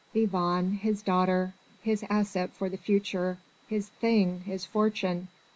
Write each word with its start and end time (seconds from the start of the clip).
Yvonne! 0.15 0.71
his 0.79 1.03
daughter! 1.03 1.53
his 1.83 2.03
asset 2.09 2.49
for 2.55 2.69
the 2.69 2.77
future! 2.77 3.37
his 3.67 3.87
thing! 3.89 4.39
his 4.47 4.65
fortune! 4.65 5.27